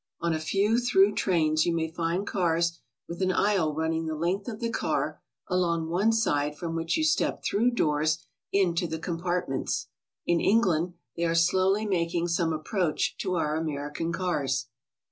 On 0.19 0.33
a 0.33 0.39
few 0.39 0.79
through 0.79 1.13
trains 1.13 1.67
you 1.67 1.75
may 1.75 1.87
find 1.87 2.25
cars 2.25 2.79
with 3.07 3.21
an 3.21 3.31
aisle 3.31 3.75
running 3.75 4.07
the 4.07 4.15
length 4.15 4.47
of 4.47 4.59
the 4.59 4.71
car, 4.71 5.21
along 5.47 5.89
one 5.89 6.11
side, 6.11 6.57
from 6.57 6.75
which 6.75 6.97
you 6.97 7.03
step 7.03 7.43
through 7.43 7.69
doors 7.69 8.25
into 8.51 8.87
the 8.87 8.97
compart 8.97 9.47
ments. 9.47 9.89
In 10.25 10.39
England 10.41 10.95
they 11.15 11.25
are 11.25 11.35
slowly 11.35 11.85
making 11.85 12.29
some 12.29 12.51
approach 12.51 13.15
to 13.17 13.35
our 13.35 13.55
American 13.55 14.11
cars. 14.11 14.69